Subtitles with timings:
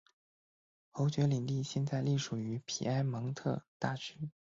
[0.89, 4.31] 侯爵领地现在隶属于皮埃蒙特大区。